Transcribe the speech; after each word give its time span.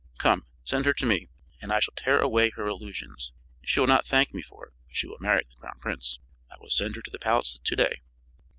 Come, 0.17 0.47
send 0.63 0.85
her 0.85 0.93
to 0.93 1.05
me, 1.05 1.29
and 1.61 1.71
I 1.71 1.79
shall 1.79 1.93
tear 1.95 2.17
away 2.21 2.49
her 2.55 2.65
illusions. 2.65 3.33
She 3.61 3.79
will 3.79 3.85
not 3.85 4.03
thank 4.03 4.33
me 4.33 4.41
for 4.41 4.65
it, 4.65 4.73
but 4.87 4.95
she 4.95 5.05
will 5.07 5.19
marry 5.19 5.43
the 5.47 5.57
crown 5.57 5.77
prince." 5.79 6.17
"I 6.51 6.55
will 6.59 6.71
send 6.71 6.95
her 6.95 7.03
to 7.03 7.11
the 7.11 7.19
palace 7.19 7.59
to 7.63 7.75
day." 7.75 8.01